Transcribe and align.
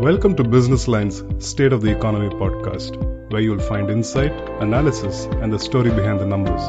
Welcome 0.00 0.36
to 0.36 0.44
Business 0.44 0.86
Line's 0.86 1.24
State 1.44 1.72
of 1.72 1.82
the 1.82 1.90
Economy 1.90 2.28
podcast, 2.28 2.96
where 3.32 3.40
you'll 3.40 3.58
find 3.58 3.90
insight, 3.90 4.30
analysis, 4.60 5.24
and 5.42 5.52
the 5.52 5.58
story 5.58 5.90
behind 5.90 6.20
the 6.20 6.24
numbers. 6.24 6.62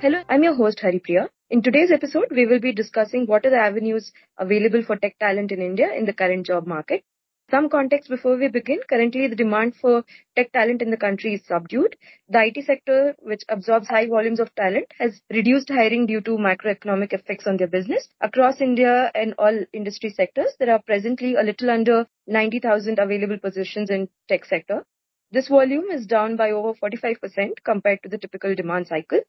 Hello, 0.00 0.22
I'm 0.28 0.44
your 0.44 0.54
host 0.54 0.78
Haripriya. 0.78 1.28
In 1.50 1.62
today's 1.62 1.90
episode, 1.90 2.26
we 2.30 2.46
will 2.46 2.60
be 2.60 2.72
discussing 2.72 3.26
what 3.26 3.44
are 3.46 3.50
the 3.50 3.56
avenues 3.56 4.12
available 4.38 4.84
for 4.84 4.94
tech 4.94 5.18
talent 5.18 5.50
in 5.50 5.60
India 5.60 5.92
in 5.92 6.06
the 6.06 6.12
current 6.12 6.46
job 6.46 6.68
market. 6.68 7.02
Some 7.50 7.68
context 7.68 8.08
before 8.08 8.36
we 8.36 8.46
begin. 8.46 8.78
Currently, 8.88 9.26
the 9.26 9.34
demand 9.34 9.74
for 9.74 10.04
tech 10.36 10.52
talent 10.52 10.82
in 10.82 10.90
the 10.92 10.96
country 10.96 11.34
is 11.34 11.44
subdued. 11.46 11.96
The 12.28 12.44
IT 12.44 12.64
sector, 12.64 13.16
which 13.18 13.42
absorbs 13.48 13.88
high 13.88 14.06
volumes 14.06 14.38
of 14.38 14.54
talent, 14.54 14.86
has 15.00 15.20
reduced 15.30 15.68
hiring 15.68 16.06
due 16.06 16.20
to 16.20 16.38
macroeconomic 16.38 17.12
effects 17.12 17.48
on 17.48 17.56
their 17.56 17.66
business. 17.66 18.08
Across 18.20 18.60
India 18.60 19.10
and 19.16 19.34
all 19.36 19.64
industry 19.72 20.10
sectors, 20.10 20.54
there 20.60 20.70
are 20.70 20.80
presently 20.86 21.34
a 21.34 21.42
little 21.42 21.70
under 21.70 22.06
90,000 22.28 23.00
available 23.00 23.38
positions 23.38 23.90
in 23.90 24.08
tech 24.28 24.44
sector. 24.44 24.84
This 25.32 25.48
volume 25.48 25.90
is 25.90 26.06
down 26.06 26.36
by 26.36 26.52
over 26.52 26.74
45% 26.74 27.64
compared 27.64 28.00
to 28.04 28.08
the 28.08 28.18
typical 28.18 28.54
demand 28.54 28.86
cycle. 28.86 29.22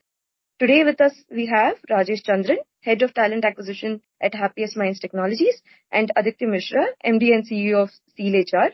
Today 0.59 0.84
with 0.84 1.01
us, 1.01 1.13
we 1.31 1.48
have 1.48 1.77
Rajesh 1.90 2.21
Chandran, 2.21 2.57
Head 2.81 3.02
of 3.03 3.13
Talent 3.13 3.45
Acquisition 3.45 4.02
at 4.21 4.34
Happiest 4.34 4.76
Minds 4.76 4.99
Technologies, 4.99 5.62
and 5.91 6.12
Aditya 6.16 6.48
Mishra, 6.48 6.85
MD 7.05 7.34
and 7.34 7.48
CEO 7.48 7.84
of 7.84 7.90
CIEL 8.17 8.44
HR, 8.44 8.73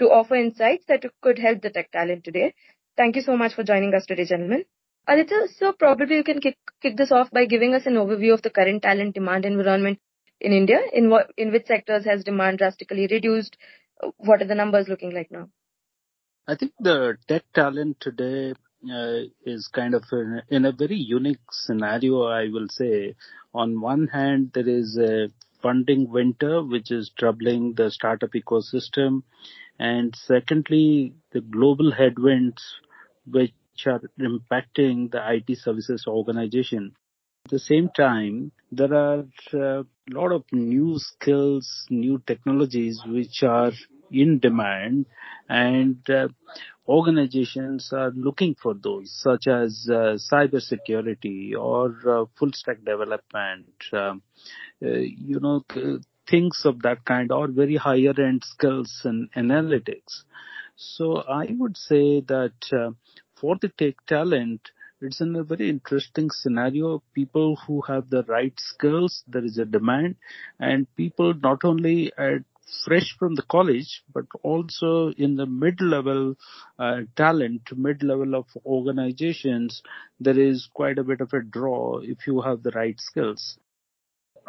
to 0.00 0.06
offer 0.06 0.36
insights 0.36 0.84
that 0.88 1.04
could 1.22 1.38
help 1.38 1.62
the 1.62 1.70
tech 1.70 1.90
talent 1.90 2.24
today. 2.24 2.54
Thank 2.96 3.16
you 3.16 3.22
so 3.22 3.36
much 3.36 3.54
for 3.54 3.62
joining 3.62 3.94
us 3.94 4.06
today, 4.06 4.24
gentlemen. 4.24 4.64
Aditya, 5.06 5.48
so 5.56 5.72
probably 5.72 6.16
you 6.16 6.24
can 6.24 6.40
kick, 6.40 6.58
kick 6.82 6.96
this 6.96 7.10
off 7.10 7.30
by 7.30 7.46
giving 7.46 7.74
us 7.74 7.86
an 7.86 7.94
overview 7.94 8.34
of 8.34 8.42
the 8.42 8.50
current 8.50 8.82
talent 8.82 9.14
demand 9.14 9.44
environment 9.46 9.98
in 10.40 10.52
India. 10.52 10.80
In 10.92 11.08
what, 11.08 11.30
in 11.36 11.50
which 11.50 11.66
sectors 11.66 12.04
has 12.04 12.24
demand 12.24 12.58
drastically 12.58 13.06
reduced? 13.10 13.56
What 14.18 14.42
are 14.42 14.46
the 14.46 14.54
numbers 14.54 14.88
looking 14.88 15.14
like 15.14 15.30
now? 15.30 15.48
I 16.46 16.54
think 16.54 16.72
the 16.78 17.16
tech 17.26 17.44
talent 17.54 18.00
today 18.00 18.54
uh, 18.84 19.28
is 19.44 19.68
kind 19.68 19.94
of 19.94 20.04
in, 20.12 20.42
in 20.50 20.64
a 20.64 20.72
very 20.72 20.96
unique 20.96 21.40
scenario, 21.50 22.24
I 22.24 22.48
will 22.48 22.68
say. 22.68 23.14
On 23.54 23.80
one 23.80 24.06
hand, 24.06 24.52
there 24.54 24.68
is 24.68 24.98
a 24.98 25.28
funding 25.62 26.10
winter, 26.10 26.62
which 26.62 26.90
is 26.90 27.10
troubling 27.18 27.74
the 27.74 27.90
startup 27.90 28.30
ecosystem. 28.32 29.22
And 29.78 30.14
secondly, 30.16 31.14
the 31.32 31.40
global 31.40 31.92
headwinds, 31.92 32.62
which 33.26 33.52
are 33.86 34.00
impacting 34.20 35.10
the 35.10 35.22
IT 35.34 35.58
services 35.58 36.04
organization. 36.06 36.94
At 37.46 37.52
the 37.52 37.58
same 37.58 37.88
time, 37.96 38.52
there 38.70 38.92
are 38.94 39.24
a 39.54 39.84
lot 40.10 40.32
of 40.32 40.44
new 40.52 40.98
skills, 40.98 41.86
new 41.88 42.22
technologies 42.26 43.00
which 43.06 43.42
are 43.42 43.72
in 44.10 44.38
demand 44.38 45.06
and 45.48 45.98
uh, 46.10 46.28
organizations 46.88 47.90
are 47.92 48.12
looking 48.12 48.54
for 48.62 48.74
those 48.74 49.12
such 49.22 49.46
as 49.46 49.86
uh, 49.90 50.16
cyber 50.32 50.60
security 50.60 51.54
or 51.54 51.94
uh, 52.08 52.24
full 52.38 52.50
stack 52.52 52.82
development 52.84 53.66
um, 53.92 54.22
uh, 54.82 54.88
you 54.88 55.38
know 55.40 55.62
things 56.28 56.62
of 56.64 56.80
that 56.82 57.04
kind 57.04 57.30
or 57.30 57.48
very 57.48 57.76
higher 57.76 58.14
end 58.18 58.42
skills 58.44 59.02
in 59.04 59.28
analytics 59.36 60.22
so 60.76 61.16
i 61.28 61.46
would 61.50 61.76
say 61.76 62.20
that 62.20 62.72
uh, 62.72 62.90
for 63.40 63.56
the 63.60 63.68
tech 63.68 63.94
talent 64.06 64.60
it's 65.00 65.20
in 65.20 65.36
a 65.36 65.44
very 65.44 65.68
interesting 65.70 66.28
scenario. 66.30 67.02
People 67.14 67.56
who 67.66 67.80
have 67.82 68.10
the 68.10 68.24
right 68.24 68.52
skills, 68.56 69.22
there 69.28 69.44
is 69.44 69.58
a 69.58 69.64
demand, 69.64 70.16
and 70.58 70.92
people 70.96 71.34
not 71.34 71.64
only 71.64 72.12
at 72.18 72.42
fresh 72.84 73.16
from 73.18 73.34
the 73.34 73.42
college, 73.42 74.02
but 74.12 74.24
also 74.42 75.12
in 75.16 75.36
the 75.36 75.46
mid-level 75.46 76.34
uh, 76.78 77.00
talent, 77.16 77.62
mid-level 77.76 78.34
of 78.34 78.46
organizations, 78.64 79.82
there 80.20 80.38
is 80.38 80.68
quite 80.72 80.98
a 80.98 81.04
bit 81.04 81.20
of 81.20 81.32
a 81.32 81.42
draw 81.42 81.98
if 81.98 82.26
you 82.26 82.40
have 82.40 82.62
the 82.62 82.70
right 82.72 82.98
skills. 82.98 83.58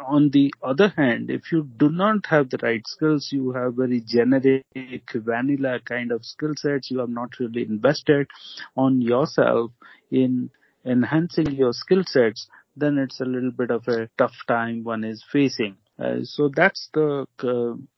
On 0.06 0.30
the 0.30 0.52
other 0.62 0.88
hand, 0.88 1.30
if 1.30 1.52
you 1.52 1.68
do 1.76 1.90
not 1.90 2.24
have 2.26 2.48
the 2.48 2.58
right 2.62 2.82
skills, 2.86 3.28
you 3.30 3.52
have 3.52 3.74
very 3.74 4.00
generic, 4.00 4.64
vanilla 5.14 5.78
kind 5.84 6.10
of 6.10 6.24
skill 6.24 6.54
sets, 6.56 6.90
you 6.90 7.00
have 7.00 7.10
not 7.10 7.38
really 7.38 7.62
invested 7.62 8.26
on 8.76 9.02
yourself 9.02 9.72
in 10.10 10.50
enhancing 10.86 11.52
your 11.52 11.74
skill 11.74 12.02
sets, 12.06 12.48
then 12.76 12.96
it's 12.96 13.20
a 13.20 13.24
little 13.24 13.50
bit 13.50 13.70
of 13.70 13.86
a 13.88 14.08
tough 14.16 14.36
time 14.48 14.84
one 14.84 15.04
is 15.04 15.22
facing. 15.30 15.76
Uh, 16.00 16.20
so 16.22 16.50
that's 16.54 16.88
the, 16.94 17.26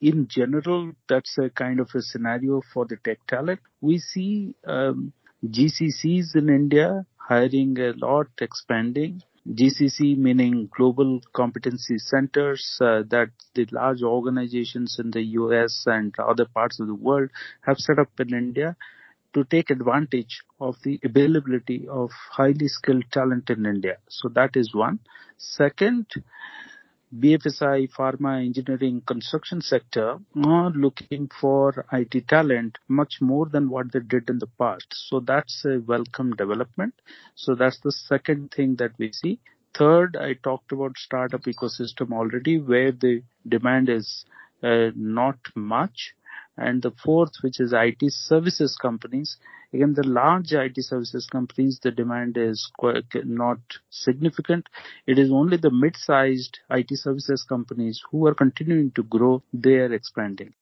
in 0.00 0.26
general, 0.28 0.92
that's 1.08 1.38
a 1.38 1.50
kind 1.50 1.78
of 1.78 1.88
a 1.94 2.02
scenario 2.02 2.60
for 2.72 2.84
the 2.86 2.96
tech 3.04 3.18
talent. 3.28 3.60
We 3.80 3.98
see 3.98 4.56
um, 4.66 5.12
GCCs 5.46 6.34
in 6.34 6.48
India 6.48 7.06
hiring 7.16 7.78
a 7.78 7.92
lot, 7.92 8.26
expanding. 8.40 9.22
GCC 9.48 10.16
meaning 10.16 10.68
Global 10.76 11.20
Competency 11.34 11.98
Centers 11.98 12.78
uh, 12.80 13.02
that 13.10 13.30
the 13.54 13.66
large 13.72 14.02
organizations 14.02 14.98
in 15.00 15.10
the 15.10 15.22
US 15.22 15.82
and 15.86 16.14
other 16.19 16.46
parts 16.46 16.78
of 16.78 16.86
the 16.86 16.94
world 16.94 17.30
have 17.62 17.78
set 17.78 17.98
up 17.98 18.10
in 18.20 18.34
India 18.34 18.76
to 19.34 19.44
take 19.44 19.70
advantage 19.70 20.42
of 20.60 20.76
the 20.84 21.00
availability 21.02 21.88
of 21.88 22.10
highly 22.30 22.69
skilled 22.69 23.04
talent 23.10 23.50
in 23.50 23.66
India. 23.66 23.96
So 24.08 24.28
that 24.28 24.50
is 24.54 24.72
one. 24.74 25.00
Second, 25.38 26.06
BFSI, 27.18 27.90
pharma, 27.92 28.42
engineering, 28.42 29.02
construction 29.06 29.60
sector 29.60 30.18
are 30.44 30.70
looking 30.70 31.28
for 31.40 31.84
IT 31.92 32.26
talent 32.26 32.78
much 32.88 33.20
more 33.20 33.46
than 33.46 33.68
what 33.68 33.92
they 33.92 34.00
did 34.00 34.30
in 34.30 34.38
the 34.38 34.46
past. 34.58 34.86
So 34.90 35.20
that's 35.20 35.62
a 35.66 35.80
welcome 35.80 36.34
development. 36.34 36.94
So 37.34 37.54
that's 37.54 37.80
the 37.80 37.92
second 37.92 38.52
thing 38.52 38.76
that 38.76 38.92
we 38.98 39.12
see. 39.12 39.40
Third, 39.74 40.16
I 40.16 40.34
talked 40.34 40.72
about 40.72 40.96
startup 40.96 41.42
ecosystem 41.42 42.12
already 42.12 42.58
where 42.58 42.92
the 42.92 43.22
demand 43.46 43.90
is 43.90 44.24
uh, 44.62 44.90
not 44.94 45.36
much 45.54 46.14
and 46.56 46.80
the 46.80 46.92
fourth, 46.92 47.32
which 47.42 47.60
is 47.60 47.74
IT 47.74 48.02
services 48.10 48.76
companies. 48.80 49.36
Again, 49.74 49.94
the 49.94 50.06
large 50.06 50.52
IT 50.52 50.74
services 50.78 51.26
companies, 51.30 51.80
the 51.82 51.90
demand 51.90 52.36
is 52.36 52.70
quite 52.76 53.06
not 53.24 53.58
significant. 53.88 54.68
It 55.06 55.18
is 55.18 55.30
only 55.32 55.56
the 55.56 55.70
mid-sized 55.70 56.58
IT 56.70 56.90
services 56.92 57.42
companies 57.48 58.02
who 58.10 58.26
are 58.26 58.34
continuing 58.34 58.90
to 58.92 59.02
grow. 59.02 59.42
They 59.52 59.76
are 59.76 59.92
expanding. 59.92 60.52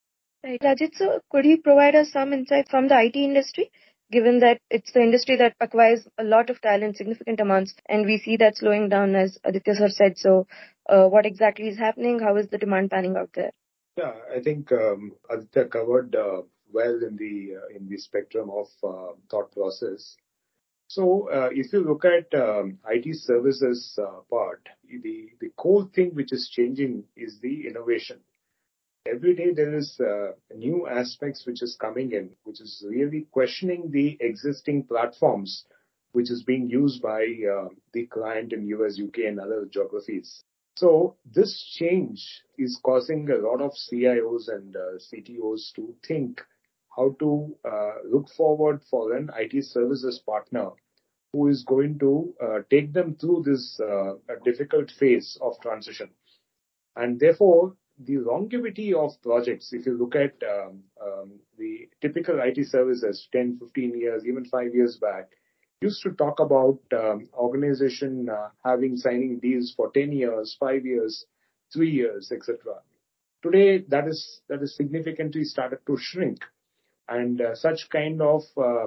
Right. 0.45 0.61
Rajesh, 0.61 0.95
so 0.95 1.21
could 1.31 1.45
you 1.45 1.61
provide 1.61 1.97
us 1.97 2.13
some 2.13 2.33
insight 2.33 2.69
from 2.71 2.89
the 2.89 2.99
IT 2.99 3.17
industry? 3.17 3.71
Given 4.13 4.41
that 4.41 4.61
it's 4.71 4.93
the 4.93 5.03
industry 5.03 5.37
that 5.37 5.55
acquires 5.61 6.07
a 6.19 6.25
lot 6.25 6.49
of 6.49 6.61
talent, 6.61 6.97
significant 6.97 7.41
amounts, 7.41 7.75
and 7.89 8.07
we 8.07 8.19
see 8.19 8.37
that 8.39 8.57
slowing 8.57 8.89
down 8.89 9.15
as 9.15 9.39
Aditya 9.45 9.75
sir 9.75 9.89
said. 9.89 10.19
So, 10.19 10.47
uh, 10.89 11.07
what 11.07 11.27
exactly 11.27 11.69
is 11.69 11.79
happening? 11.79 12.19
How 12.21 12.37
is 12.37 12.49
the 12.49 12.59
demand 12.59 12.91
panning 12.91 13.17
out 13.17 13.31
there? 13.35 13.53
Yeah, 13.97 14.13
I 14.35 14.41
think 14.41 14.73
um, 14.73 15.13
Aditya 15.29 15.67
covered 15.67 16.17
uh, 16.17 16.43
well 16.73 17.03
in 17.03 17.17
the 17.17 17.57
uh, 17.57 17.77
in 17.77 17.89
the 17.89 17.99
spectrum 17.99 18.51
of 18.51 18.67
uh, 18.83 19.13
thought 19.31 19.53
process. 19.53 20.17
So 20.89 21.31
uh, 21.31 21.51
if 21.53 21.73
you 21.73 21.81
look 21.81 22.05
at 22.05 22.35
um, 22.35 22.79
IT 22.89 23.17
services 23.17 23.99
uh, 24.01 24.21
part, 24.29 24.69
the 24.85 25.31
the 25.41 25.51
core 25.57 25.89
thing 25.95 26.11
which 26.15 26.33
is 26.33 26.51
changing 26.53 27.05
is 27.17 27.39
the 27.41 27.67
innovation. 27.69 28.21
Every 29.07 29.35
day 29.35 29.53
there 29.55 29.75
is 29.77 29.99
uh, 30.01 30.33
new 30.55 30.87
aspects 30.87 31.47
which 31.47 31.63
is 31.63 31.77
coming 31.81 32.13
in, 32.13 32.31
which 32.45 32.61
is 32.61 32.85
really 32.87 33.27
questioning 33.31 33.91
the 33.91 34.19
existing 34.21 34.85
platforms 34.85 35.65
which 36.13 36.31
is 36.31 36.43
being 36.43 36.69
used 36.69 37.01
by 37.01 37.25
the 37.93 38.07
client 38.07 38.53
in 38.53 38.67
US, 38.67 39.01
UK, 39.01 39.19
and 39.29 39.39
other 39.39 39.65
geographies. 39.71 40.43
So 40.81 41.17
this 41.27 41.63
change 41.79 42.43
is 42.57 42.81
causing 42.83 43.29
a 43.29 43.37
lot 43.37 43.61
of 43.61 43.73
CIOs 43.73 44.49
and 44.49 44.75
uh, 44.75 44.99
CTOs 45.13 45.75
to 45.75 45.95
think 46.07 46.41
how 47.01 47.17
to 47.19 47.57
uh, 47.65 47.95
look 48.13 48.29
forward 48.37 48.83
for 48.91 49.17
an 49.17 49.31
IT 49.37 49.65
services 49.65 50.23
partner 50.27 50.71
who 51.33 51.49
is 51.49 51.65
going 51.65 51.99
to 51.99 52.35
uh, 52.43 52.59
take 52.71 52.93
them 52.93 53.17
through 53.21 53.43
this 53.47 53.81
uh, 53.81 54.15
difficult 54.45 54.91
phase 54.99 55.39
of 55.41 55.55
transition. 55.63 56.11
And 56.97 57.19
therefore, 57.19 57.77
the 58.05 58.19
longevity 58.19 58.93
of 58.93 59.11
projects, 59.23 59.73
if 59.73 59.87
you 59.87 59.97
look 59.97 60.15
at 60.17 60.35
um, 60.43 60.83
um, 61.01 61.33
the 61.57 61.89
typical 62.03 62.41
IT 62.41 62.67
services 62.67 63.29
10, 63.33 63.59
15 63.61 63.99
years, 63.99 64.25
even 64.27 64.45
five 64.45 64.75
years 64.75 64.99
back, 65.01 65.29
used 65.81 66.03
to 66.03 66.11
talk 66.11 66.41
about 66.41 66.79
um, 66.93 67.29
organization 67.35 68.29
having 68.65 68.97
signing 68.97 69.39
deals 69.41 69.73
for 69.75 69.91
10 69.93 70.13
years, 70.13 70.57
5 70.61 70.85
years, 70.85 71.25
3 71.73 71.91
years, 71.91 72.33
etc. 72.33 72.57
Today, 73.43 73.85
that 73.89 74.07
is 74.07 74.43
that 74.49 74.63
is 74.63 74.77
significantly 74.77 75.45
started 75.45 75.79
to 75.87 75.97
shrink, 75.99 76.41
and 77.11 77.41
uh, 77.41 77.57
such 77.57 77.89
kind 77.91 78.23
of 78.23 78.43
uh, 78.57 78.87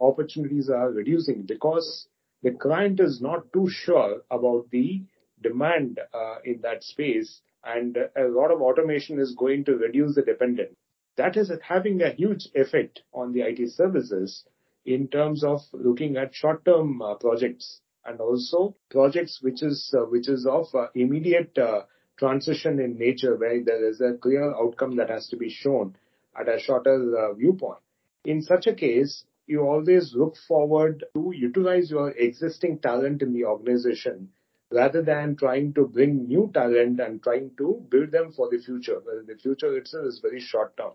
opportunities 0.00 0.70
are 0.70 0.90
reducing 0.90 1.42
because 1.42 2.08
the 2.42 2.50
client 2.50 2.98
is 2.98 3.20
not 3.20 3.52
too 3.52 3.68
sure 3.68 4.22
about 4.30 4.64
the 4.70 5.02
demand 5.42 6.00
in 6.44 6.60
that 6.62 6.82
space, 6.82 7.40
and 7.64 7.96
a 7.96 8.24
lot 8.24 8.50
of 8.50 8.60
automation 8.60 9.20
is 9.20 9.34
going 9.38 9.64
to 9.64 9.76
reduce 9.76 10.14
the 10.14 10.22
dependence. 10.22 10.74
That 11.16 11.36
is 11.36 11.52
having 11.62 12.00
a 12.00 12.12
huge 12.12 12.48
effect 12.54 13.02
on 13.12 13.32
the 13.32 13.42
IT 13.42 13.70
services 13.72 14.44
in 14.84 15.08
terms 15.08 15.44
of 15.44 15.60
looking 15.72 16.16
at 16.16 16.34
short-term 16.34 17.02
projects 17.20 17.80
and 18.04 18.20
also 18.20 18.74
projects 18.90 19.40
which 19.42 19.62
is 19.62 19.94
of 20.48 20.66
immediate 20.94 21.56
transition 22.18 22.80
in 22.80 22.98
nature, 22.98 23.36
where 23.36 23.62
there 23.62 23.88
is 23.88 24.00
a 24.00 24.14
clear 24.14 24.54
outcome 24.54 24.96
that 24.96 25.10
has 25.10 25.28
to 25.28 25.36
be 25.36 25.50
shown 25.50 25.94
at 26.38 26.48
a 26.48 26.58
shorter 26.58 27.16
uh, 27.16 27.34
viewpoint. 27.34 27.78
In 28.24 28.42
such 28.42 28.66
a 28.66 28.74
case, 28.74 29.24
you 29.46 29.62
always 29.62 30.14
look 30.14 30.36
forward 30.46 31.04
to 31.14 31.32
utilize 31.34 31.90
your 31.90 32.10
existing 32.10 32.78
talent 32.80 33.22
in 33.22 33.32
the 33.32 33.44
organization 33.44 34.28
rather 34.70 35.02
than 35.02 35.36
trying 35.36 35.72
to 35.72 35.86
bring 35.86 36.28
new 36.28 36.50
talent 36.52 37.00
and 37.00 37.22
trying 37.22 37.50
to 37.56 37.82
build 37.90 38.10
them 38.10 38.32
for 38.32 38.48
the 38.50 38.58
future. 38.58 39.00
Well, 39.04 39.22
the 39.26 39.36
future 39.36 39.76
itself 39.76 40.06
is 40.06 40.20
very 40.20 40.40
short 40.40 40.76
term. 40.76 40.92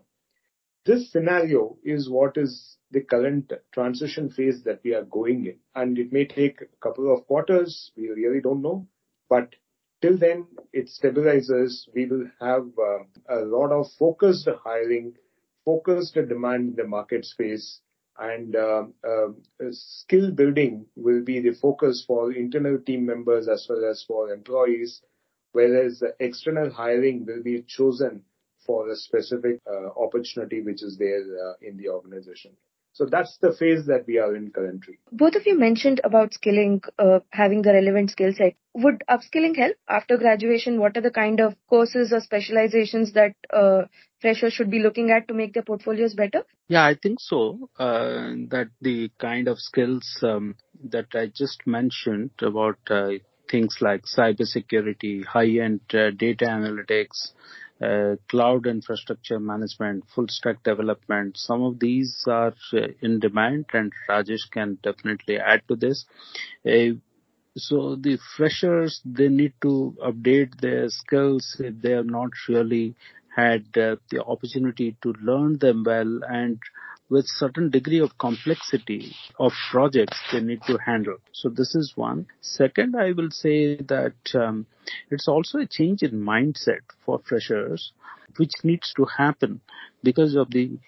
This 0.86 1.10
scenario 1.10 1.76
is 1.82 2.08
what 2.08 2.36
is 2.36 2.76
the 2.90 3.00
current 3.00 3.52
transition 3.72 4.30
phase 4.30 4.62
that 4.64 4.80
we 4.84 4.94
are 4.94 5.04
going 5.04 5.46
in, 5.46 5.56
and 5.74 5.98
it 5.98 6.12
may 6.12 6.26
take 6.26 6.60
a 6.60 6.66
couple 6.80 7.12
of 7.12 7.26
quarters. 7.26 7.90
We 7.96 8.10
really 8.10 8.40
don't 8.40 8.62
know. 8.62 8.86
But 9.28 9.56
till 10.02 10.18
then, 10.18 10.46
it 10.72 10.88
stabilizes. 10.88 11.88
We 11.94 12.06
will 12.06 12.26
have 12.38 12.66
uh, 12.78 13.04
a 13.28 13.40
lot 13.40 13.72
of 13.72 13.86
focused 13.98 14.48
hiring, 14.62 15.14
focused 15.64 16.14
demand 16.14 16.70
in 16.70 16.76
the 16.76 16.84
market 16.84 17.24
space, 17.24 17.80
and 18.18 18.54
uh, 18.54 18.84
uh, 19.06 19.28
skill 19.70 20.30
building 20.30 20.86
will 20.94 21.22
be 21.22 21.40
the 21.40 21.52
focus 21.52 22.04
for 22.06 22.32
internal 22.32 22.78
team 22.78 23.04
members 23.06 23.48
as 23.48 23.66
well 23.68 23.84
as 23.84 24.04
for 24.06 24.30
employees, 24.30 25.02
whereas 25.52 26.02
external 26.20 26.70
hiring 26.70 27.26
will 27.26 27.42
be 27.42 27.62
chosen 27.62 28.22
for 28.66 28.88
a 28.90 28.96
specific 28.96 29.60
uh, 29.66 29.88
opportunity 30.00 30.62
which 30.62 30.82
is 30.82 30.96
there 30.96 31.22
in 31.60 31.76
the 31.76 31.88
organization. 31.88 32.52
So 32.94 33.06
that's 33.06 33.36
the 33.38 33.52
phase 33.52 33.86
that 33.86 34.06
we 34.06 34.18
are 34.18 34.36
in 34.36 34.52
currently. 34.52 35.00
Both 35.10 35.34
of 35.34 35.46
you 35.46 35.58
mentioned 35.58 36.00
about 36.04 36.32
skilling, 36.32 36.80
uh, 36.96 37.20
having 37.30 37.62
the 37.62 37.72
relevant 37.72 38.12
skill 38.12 38.32
set. 38.32 38.54
Would 38.74 39.02
upskilling 39.10 39.56
help 39.56 39.76
after 39.88 40.16
graduation? 40.16 40.78
What 40.78 40.96
are 40.96 41.00
the 41.00 41.10
kind 41.10 41.40
of 41.40 41.56
courses 41.68 42.12
or 42.12 42.20
specializations 42.20 43.12
that 43.14 43.34
uh, 43.52 43.82
freshers 44.20 44.52
should 44.52 44.70
be 44.70 44.78
looking 44.78 45.10
at 45.10 45.26
to 45.26 45.34
make 45.34 45.54
their 45.54 45.64
portfolios 45.64 46.14
better? 46.14 46.44
Yeah, 46.68 46.84
I 46.84 46.94
think 46.94 47.18
so. 47.20 47.68
Uh, 47.76 48.46
that 48.50 48.68
the 48.80 49.10
kind 49.18 49.48
of 49.48 49.58
skills 49.58 50.06
um, 50.22 50.54
that 50.84 51.08
I 51.14 51.26
just 51.26 51.66
mentioned 51.66 52.30
about 52.40 52.78
uh, 52.88 53.10
things 53.50 53.78
like 53.80 54.04
cybersecurity, 54.04 55.24
high-end 55.24 55.80
uh, 55.92 56.10
data 56.10 56.44
analytics, 56.46 57.32
uh, 57.32 57.63
cloud 58.28 58.66
infrastructure 58.66 59.38
management, 59.40 60.04
full 60.14 60.28
stack 60.28 60.62
development. 60.62 61.36
Some 61.36 61.62
of 61.62 61.78
these 61.78 62.24
are 62.26 62.54
uh, 62.72 62.88
in 63.00 63.20
demand 63.20 63.66
and 63.72 63.92
Rajesh 64.08 64.50
can 64.50 64.78
definitely 64.82 65.38
add 65.38 65.62
to 65.68 65.76
this. 65.76 66.04
Uh, 66.66 66.96
so 67.56 67.96
the 67.96 68.18
freshers, 68.36 69.00
they 69.04 69.28
need 69.28 69.52
to 69.62 69.96
update 70.04 70.60
their 70.60 70.88
skills 70.88 71.56
if 71.60 71.80
they 71.80 71.92
are 71.92 72.04
not 72.04 72.30
really 72.48 72.96
had 73.34 73.64
uh, 73.76 73.96
the 74.10 74.22
opportunity 74.24 74.96
to 75.02 75.12
learn 75.20 75.58
them 75.58 75.84
well 75.84 76.20
and 76.28 76.58
with 77.10 77.26
certain 77.26 77.70
degree 77.70 78.00
of 78.00 78.16
complexity 78.18 79.14
of 79.38 79.52
projects 79.70 80.18
they 80.32 80.40
need 80.40 80.60
to 80.66 80.78
handle. 80.78 81.16
So 81.32 81.48
this 81.48 81.74
is 81.74 81.92
one. 81.94 82.26
Second, 82.40 82.96
I 82.96 83.12
will 83.12 83.30
say 83.30 83.76
that 83.76 84.14
um, 84.34 84.66
it's 85.10 85.28
also 85.28 85.58
a 85.58 85.66
change 85.66 86.02
in 86.02 86.12
mindset 86.12 86.80
for 87.04 87.20
freshers, 87.28 87.92
which 88.36 88.52
needs 88.62 88.92
to 88.96 89.06
happen 89.16 89.60
because 90.02 90.34
of 90.34 90.50
the 90.50 90.78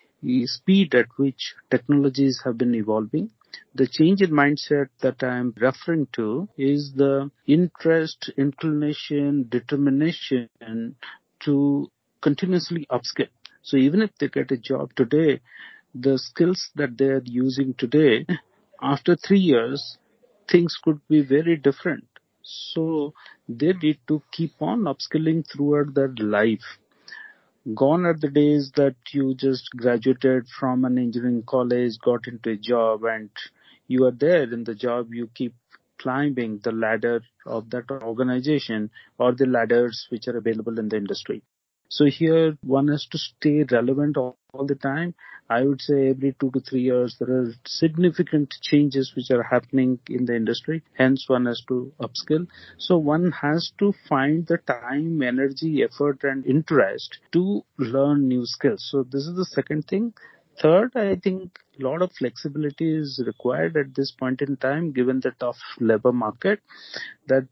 speed 0.47 0.95
at 0.95 1.07
which 1.17 1.55
technologies 1.71 2.41
have 2.45 2.57
been 2.59 2.75
evolving. 2.75 3.31
The 3.75 3.87
change 3.87 4.23
in 4.23 4.31
mindset 4.31 4.89
that 5.03 5.23
I 5.23 5.37
am 5.37 5.55
referring 5.57 6.09
to 6.15 6.49
is 6.59 6.93
the 6.95 7.31
interest, 7.47 8.31
inclination, 8.37 9.47
determination 9.49 10.49
to 11.41 11.91
continuously 12.27 12.87
upskill. 12.91 13.29
So 13.63 13.77
even 13.77 14.03
if 14.03 14.11
they 14.19 14.29
get 14.29 14.51
a 14.51 14.57
job 14.57 14.91
today, 14.97 15.41
the 15.95 16.19
skills 16.19 16.71
that 16.75 16.99
they're 16.99 17.23
using 17.25 17.75
today, 17.75 18.27
after 18.83 19.17
three 19.17 19.39
years, 19.39 19.99
things 20.51 20.77
could 20.83 21.01
be 21.09 21.23
very 21.23 21.57
different. 21.57 22.05
So 22.43 23.15
they 23.49 23.73
need 23.75 23.99
to 24.09 24.23
keep 24.33 24.55
on 24.61 24.81
upskilling 24.93 25.45
throughout 25.51 25.95
their 25.95 26.13
life. 26.19 26.67
Gone 27.75 28.05
are 28.07 28.19
the 28.19 28.29
days 28.29 28.73
that 28.77 28.97
you 29.13 29.35
just 29.35 29.71
graduated 29.77 30.47
from 30.59 30.85
an 30.85 30.99
engineering 30.99 31.43
college, 31.47 31.99
got 32.05 32.27
into 32.29 32.51
a 32.51 32.57
job 32.57 33.05
and 33.05 33.31
you 33.89 34.05
are 34.05 34.17
there 34.27 34.53
in 34.53 34.65
the 34.65 34.75
job, 34.75 35.15
you 35.15 35.29
keep 35.35 35.55
climbing 35.99 36.61
the 36.65 36.73
ladder 36.73 37.21
of 37.47 37.71
that 37.71 37.91
organization 37.91 38.91
or 39.19 39.33
the 39.33 39.47
ladders 39.47 40.07
which 40.11 40.29
are 40.29 40.37
available 40.37 40.79
in 40.79 40.89
the 40.89 40.97
industry. 40.97 41.43
So 41.89 42.07
here 42.07 42.57
one 42.63 42.89
has 42.89 43.07
to 43.13 43.19
stay 43.19 43.65
relevant 43.71 44.17
all, 44.17 44.39
all, 44.53 44.67
the 44.67 44.75
time. 44.75 45.15
I 45.49 45.63
would 45.63 45.81
say 45.81 46.09
every 46.11 46.35
two 46.41 46.51
to 46.51 46.61
three 46.61 46.83
years 46.83 47.17
there 47.21 47.31
are 47.31 47.53
significant 47.67 48.55
changes 48.63 49.13
which 49.15 49.31
are 49.31 49.43
happening 49.45 50.01
in 50.09 50.27
the 50.27 50.35
industry. 50.35 50.83
Hence 50.95 51.29
one 51.29 51.47
has 51.47 51.63
to 51.69 51.93
upskill. 52.01 52.49
So 52.79 52.99
one 52.99 53.31
has 53.33 53.73
to 53.79 53.95
find 54.09 54.47
the 54.47 54.59
time, 54.59 55.23
energy, 55.23 55.83
effort 55.85 56.25
and 56.25 56.45
interest 56.45 57.19
to 57.33 57.65
learn 57.79 58.27
new 58.29 58.45
skills. 58.47 58.89
So 58.91 59.05
this 59.05 59.27
is 59.27 59.37
the 59.37 59.45
second 59.45 59.87
thing. 59.87 60.15
Third, 60.61 60.97
I 60.97 61.17
think 61.17 61.59
a 61.79 61.85
lot 61.85 62.01
of 62.01 62.13
flexibility 62.13 62.97
is 62.97 63.23
required 63.27 63.77
at 63.77 63.95
this 63.95 64.11
point 64.11 64.41
in 64.41 64.57
time 64.57 64.93
given 64.93 65.21
the 65.21 65.33
tough 65.39 65.59
labor 65.81 66.13
market 66.13 66.61
that 67.29 67.47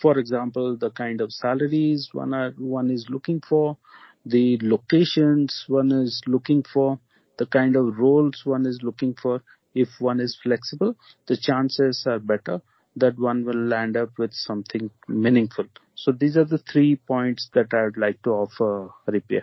for 0.00 0.18
example, 0.18 0.76
the 0.76 0.90
kind 0.90 1.20
of 1.20 1.32
salaries 1.32 2.10
one 2.12 2.34
are, 2.34 2.50
one 2.52 2.90
is 2.90 3.06
looking 3.08 3.40
for, 3.48 3.76
the 4.24 4.58
locations 4.62 5.64
one 5.68 5.92
is 5.92 6.20
looking 6.26 6.62
for, 6.62 6.98
the 7.38 7.46
kind 7.46 7.76
of 7.76 7.98
roles 7.98 8.42
one 8.44 8.66
is 8.66 8.80
looking 8.82 9.14
for. 9.20 9.42
If 9.74 9.88
one 10.00 10.20
is 10.20 10.36
flexible, 10.42 10.96
the 11.28 11.36
chances 11.36 12.04
are 12.06 12.18
better 12.18 12.60
that 12.96 13.18
one 13.18 13.44
will 13.44 13.66
land 13.68 13.96
up 13.96 14.10
with 14.18 14.32
something 14.32 14.90
meaningful. 15.08 15.66
So 15.94 16.12
these 16.12 16.36
are 16.36 16.44
the 16.44 16.58
three 16.58 16.96
points 16.96 17.48
that 17.54 17.72
I 17.72 17.84
would 17.84 17.96
like 17.96 18.20
to 18.22 18.30
offer, 18.30 18.90
Haripriya. 19.06 19.42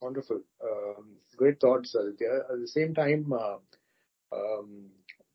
Wonderful. 0.00 0.40
Um, 0.62 1.16
great 1.36 1.60
thoughts, 1.60 1.94
Aditya. 1.94 2.40
At 2.52 2.58
the 2.60 2.68
same 2.68 2.94
time, 2.94 3.32
uh, 3.32 3.58
um, 4.32 4.90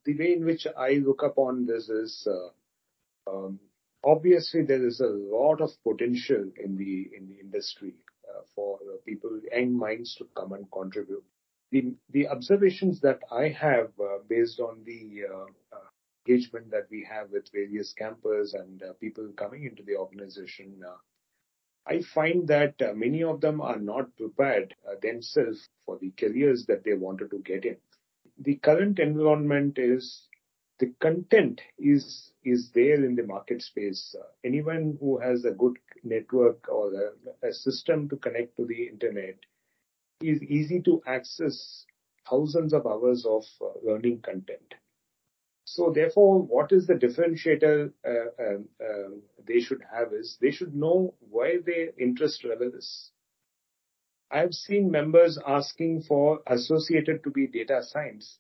the 0.06 0.18
way 0.18 0.34
in 0.34 0.46
which 0.46 0.68
I 0.78 0.94
look 1.06 1.24
upon 1.24 1.66
this 1.66 1.88
is 1.90 2.28
uh, 2.28 3.32
um, 3.32 3.60
obviously, 4.08 4.64
there 4.64 4.86
is 4.86 5.02
a 5.02 5.08
lot 5.08 5.62
of 5.62 5.72
potential 5.84 6.44
in 6.64 6.78
the 6.78 7.10
in 7.16 7.28
the 7.28 7.40
industry 7.40 7.94
uh, 8.30 8.42
for 8.56 8.80
people, 9.06 9.40
young 9.52 9.74
minds 9.78 10.16
to 10.16 10.26
come 10.36 10.54
and 10.54 10.66
contribute. 10.72 11.24
The 11.72 11.94
the 12.12 12.28
observations 12.30 13.02
that 13.02 13.20
I 13.32 13.50
have 13.50 13.92
uh, 14.00 14.20
based 14.30 14.60
on 14.60 14.84
the 14.86 15.24
uh, 15.36 15.78
engagement 16.26 16.72
that 16.72 16.88
we 16.90 17.06
have 17.10 17.30
with 17.32 17.52
various 17.52 17.94
campers 17.94 18.54
and 18.54 18.82
people 19.02 19.30
coming 19.36 19.66
into 19.66 19.84
the 19.84 19.98
organization, 19.98 20.82
I 21.86 22.02
find 22.14 22.48
that 22.48 22.76
many 22.96 23.24
of 23.24 23.42
them 23.42 23.62
are 23.62 23.80
not 23.80 24.16
prepared 24.18 24.76
themselves 25.02 25.70
for 25.86 25.98
the 26.00 26.12
careers 26.12 26.66
that 26.68 26.84
they 26.84 26.94
wanted 26.94 27.32
to 27.32 27.40
get 27.40 27.66
in. 27.66 27.78
The 28.40 28.56
current 28.56 29.00
environment 29.00 29.78
is 29.80 30.28
the 30.80 30.94
content 31.02 31.62
is 31.80 32.32
is 32.44 32.70
there 32.72 33.04
in 33.04 33.16
the 33.16 33.24
market 33.24 33.62
space. 33.62 34.16
Uh, 34.18 34.24
anyone 34.44 34.98
who 35.00 35.18
has 35.18 35.44
a 35.44 35.52
good 35.52 35.78
network 36.04 36.70
or 36.70 36.94
a, 36.94 37.48
a, 37.48 37.54
system 37.54 38.08
to 38.10 38.16
connect 38.18 38.56
to 38.58 38.66
the 38.66 38.88
internet 38.88 39.36
is 40.22 40.42
easy 40.44 40.82
to 40.82 41.02
access 41.06 41.86
thousands 42.30 42.74
of 42.74 42.86
hours 42.86 43.26
of 43.26 43.44
uh, 43.62 43.66
learning 43.84 44.22
content. 44.22 44.76
So 45.66 45.92
therefore, 45.94 46.42
what 46.44 46.72
is 46.72 46.88
the 46.88 46.94
differentiator 46.94 47.92
uh, 48.06 48.44
um, 48.44 48.66
um 48.82 49.22
they 49.46 49.60
should 49.60 49.82
have 49.92 50.14
is 50.14 50.38
they 50.40 50.52
should 50.52 50.76
know 50.76 51.14
why 51.20 51.58
their 51.66 51.90
interest 52.00 52.46
level 52.46 52.72
is. 52.74 53.12
I've 54.30 54.54
seen 54.54 54.92
members 54.92 55.40
asking 55.46 56.04
for 56.04 56.42
associated 56.48 57.24
to 57.24 57.32
be 57.32 57.48
data 57.48 57.82
science 57.82 58.40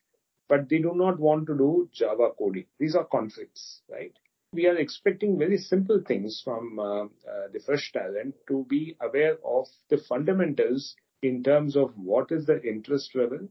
but 0.50 0.70
they 0.70 0.80
do 0.80 0.94
not 0.96 1.20
want 1.20 1.48
to 1.48 1.58
do 1.58 1.90
Java 1.92 2.30
coding. 2.38 2.66
These 2.80 2.96
are 2.96 3.06
conflicts, 3.06 3.82
right? 3.90 4.14
We 4.54 4.68
are 4.68 4.78
expecting 4.78 5.38
very 5.38 5.58
simple 5.58 6.02
things 6.08 6.42
from 6.44 6.80
uh, 6.80 7.04
uh, 7.04 7.48
the 7.52 7.60
fresh 7.66 7.92
talent 7.92 8.36
to 8.48 8.66
be 8.70 8.96
aware 9.02 9.38
of 9.46 9.68
the 9.90 9.98
fundamentals 9.98 10.96
in 11.22 11.44
terms 11.44 11.76
of 11.76 11.92
what 11.98 12.32
is 12.32 12.46
the 12.46 12.62
interest 12.64 13.16
level, 13.16 13.48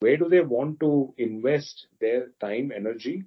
where 0.00 0.16
do 0.16 0.28
they 0.28 0.40
want 0.40 0.80
to 0.80 1.14
invest 1.18 1.86
their 2.00 2.28
time, 2.40 2.72
energy, 2.74 3.24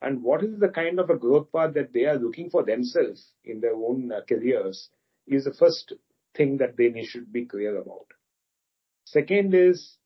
and 0.00 0.22
what 0.22 0.42
is 0.42 0.58
the 0.58 0.68
kind 0.68 1.00
of 1.00 1.10
a 1.10 1.16
growth 1.18 1.50
path 1.52 1.74
that 1.74 1.92
they 1.92 2.04
are 2.04 2.18
looking 2.18 2.50
for 2.50 2.62
themselves 2.64 3.32
in 3.44 3.60
their 3.60 3.74
own 3.74 4.12
uh, 4.12 4.20
careers 4.28 4.90
is 5.26 5.44
the 5.44 5.52
first 5.52 5.92
thing 6.34 6.56
that 6.58 6.76
they 6.76 7.04
should 7.04 7.32
be 7.32 7.44
clear 7.44 7.76
about. 7.76 8.06
Second 9.04 9.54
is 9.54 9.96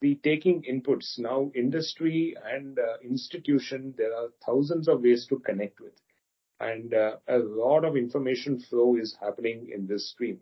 the 0.00 0.14
taking 0.22 0.62
inputs. 0.62 1.18
Now, 1.18 1.50
industry 1.54 2.36
and 2.44 2.78
uh, 2.78 2.98
institution, 3.02 3.94
there 3.96 4.14
are 4.14 4.28
thousands 4.44 4.88
of 4.88 5.02
ways 5.02 5.26
to 5.28 5.38
connect 5.40 5.80
with. 5.80 5.92
And 6.58 6.92
uh, 6.92 7.16
a 7.28 7.38
lot 7.38 7.84
of 7.84 7.96
information 7.96 8.60
flow 8.60 8.96
is 8.96 9.16
happening 9.20 9.70
in 9.74 9.86
this 9.86 10.10
stream. 10.10 10.40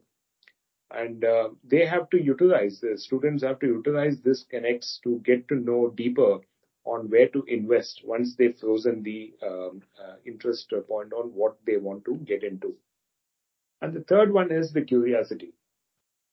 And 0.90 1.24
uh, 1.24 1.50
they 1.64 1.84
have 1.86 2.08
to 2.10 2.22
utilize, 2.22 2.80
the 2.80 2.96
students 2.96 3.42
have 3.42 3.58
to 3.60 3.66
utilize 3.66 4.20
this 4.20 4.44
connects 4.44 5.00
to 5.04 5.20
get 5.24 5.46
to 5.48 5.56
know 5.56 5.92
deeper 5.94 6.38
on 6.84 7.10
where 7.10 7.28
to 7.28 7.44
invest 7.46 8.00
once 8.04 8.34
they've 8.34 8.56
frozen 8.58 9.02
the 9.02 9.34
um, 9.46 9.82
uh, 10.02 10.14
interest 10.24 10.72
point 10.88 11.12
on 11.12 11.26
what 11.34 11.56
they 11.66 11.76
want 11.76 12.04
to 12.06 12.14
get 12.16 12.42
into. 12.42 12.74
And 13.82 13.92
the 13.92 14.02
third 14.04 14.32
one 14.32 14.50
is 14.50 14.72
the 14.72 14.82
curiosity, 14.82 15.52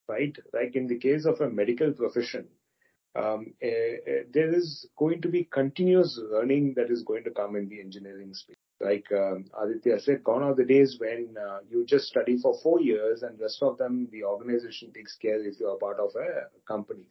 right? 0.08 0.36
Like 0.54 0.76
in 0.76 0.88
the 0.88 0.98
case 0.98 1.26
of 1.26 1.42
a 1.42 1.50
medical 1.50 1.92
profession, 1.92 2.48
there 3.16 4.54
is 4.54 4.88
going 4.98 5.22
to 5.22 5.30
be 5.30 5.46
continuous 5.46 6.20
learning 6.32 6.74
that 6.76 6.92
is 6.92 7.04
going 7.04 7.24
to 7.24 7.32
come 7.32 7.56
in 7.56 7.70
the 7.70 7.80
engineering 7.80 8.34
space. 8.34 8.56
Like 8.82 9.06
um, 9.14 9.46
Aditya 9.58 10.02
said, 10.02 10.24
gone 10.24 10.44
are 10.44 10.54
the 10.54 10.66
days 10.66 10.98
when 11.00 11.34
uh, 11.42 11.60
you 11.70 11.86
just 11.86 12.08
study 12.08 12.38
for 12.42 12.60
four 12.62 12.82
years 12.82 13.24
and 13.24 13.40
rest 13.40 13.64
of 13.64 13.78
them 13.78 14.10
the 14.12 14.24
organization 14.26 14.92
takes 14.92 15.16
care 15.16 15.42
if 15.42 15.60
you 15.60 15.70
are 15.70 15.78
part 15.78 15.98
of 15.98 16.10
a 16.16 16.50
company. 16.68 17.08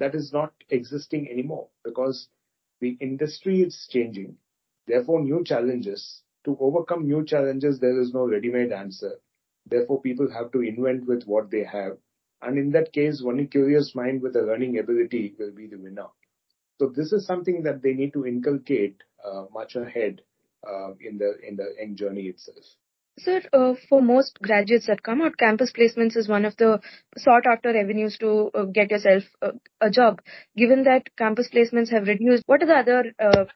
That 0.00 0.16
is 0.16 0.32
not 0.32 0.52
existing 0.70 1.28
anymore 1.30 1.68
because 1.84 2.28
the 2.80 2.96
industry 3.00 3.62
is 3.62 3.86
changing. 3.90 4.36
Therefore, 4.88 5.22
new 5.22 5.44
challenges. 5.44 6.22
To 6.46 6.56
overcome 6.60 7.06
new 7.06 7.24
challenges, 7.24 7.78
there 7.78 7.98
is 8.00 8.12
no 8.12 8.26
ready-made 8.26 8.72
answer. 8.72 9.12
Therefore, 9.66 10.02
people 10.02 10.30
have 10.30 10.50
to 10.52 10.60
invent 10.60 11.06
with 11.06 11.24
what 11.24 11.50
they 11.50 11.64
have. 11.64 11.96
And 12.44 12.58
in 12.58 12.70
that 12.72 12.92
case, 12.92 13.22
only 13.24 13.46
curious 13.46 13.94
mind 13.94 14.20
with 14.22 14.36
a 14.36 14.42
learning 14.42 14.78
ability 14.78 15.34
will 15.38 15.52
be 15.52 15.66
the 15.66 15.76
winner. 15.76 16.08
So 16.78 16.92
this 16.94 17.12
is 17.12 17.26
something 17.26 17.62
that 17.62 17.82
they 17.82 17.94
need 17.94 18.12
to 18.12 18.26
inculcate 18.26 19.02
uh, 19.24 19.44
much 19.52 19.76
ahead 19.76 20.20
uh, 20.66 20.90
in 21.00 21.18
the 21.18 21.38
in 21.46 21.56
the 21.56 21.74
young 21.78 21.96
journey 21.96 22.22
itself. 22.22 22.64
Sir, 23.16 23.42
uh, 23.52 23.74
for 23.88 24.02
most 24.02 24.40
graduates 24.42 24.88
that 24.88 25.04
come 25.04 25.22
out, 25.22 25.36
campus 25.38 25.72
placements 25.72 26.16
is 26.16 26.28
one 26.28 26.44
of 26.44 26.56
the 26.56 26.80
sought 27.16 27.46
after 27.46 27.68
avenues 27.68 28.18
to 28.18 28.50
get 28.72 28.90
yourself 28.90 29.22
a 29.80 29.88
job. 29.88 30.20
Given 30.56 30.82
that 30.84 31.16
campus 31.16 31.48
placements 31.54 31.90
have 31.90 32.08
reduced, 32.08 32.42
what 32.46 32.60
are 32.64 32.66
the 32.66 32.74
other 32.74 33.46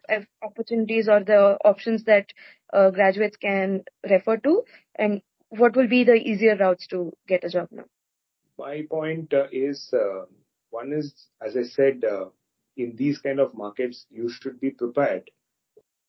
opportunities 0.44 1.08
or 1.08 1.24
the 1.24 1.58
options 1.64 2.04
that 2.04 2.26
graduates 2.72 3.36
can 3.36 3.82
refer 4.08 4.36
to? 4.36 4.62
And 4.94 5.22
what 5.48 5.74
will 5.74 5.88
be 5.88 6.04
the 6.04 6.14
easier 6.14 6.56
routes 6.56 6.86
to 6.88 7.12
get 7.26 7.42
a 7.42 7.48
job 7.48 7.66
now? 7.72 7.86
My 8.58 8.82
point 8.90 9.32
uh, 9.32 9.46
is 9.52 9.94
one 10.70 10.92
is, 10.92 11.14
as 11.40 11.56
I 11.56 11.62
said, 11.62 12.02
in 12.76 12.96
these 12.96 13.18
kind 13.18 13.40
of 13.40 13.54
markets, 13.54 14.06
you 14.10 14.28
should 14.28 14.60
be 14.60 14.70
prepared 14.70 15.30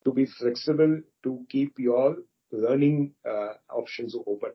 to 0.06 0.12
be 0.12 0.26
flexible 0.26 1.02
to 1.24 1.46
keep 1.50 1.78
your 1.78 2.18
learning 2.52 3.14
uh, 3.30 3.54
options 3.70 4.16
open. 4.28 4.52